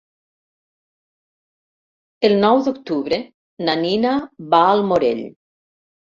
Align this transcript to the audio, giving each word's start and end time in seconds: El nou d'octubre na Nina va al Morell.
El 2.29 2.33
nou 2.39 2.61
d'octubre 2.67 3.19
na 3.67 3.75
Nina 3.81 4.13
va 4.55 4.63
al 4.71 4.83
Morell. 4.93 5.21